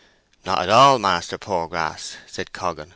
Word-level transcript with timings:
"Not 0.47 0.59
at 0.63 0.69
all, 0.71 0.97
Master 0.97 1.37
Poorgrass," 1.37 2.15
said 2.25 2.53
Coggan. 2.53 2.89